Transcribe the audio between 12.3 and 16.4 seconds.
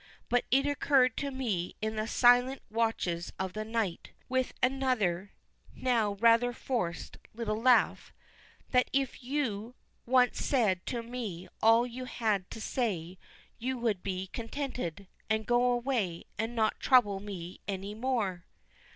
to say, you would be contented, and go away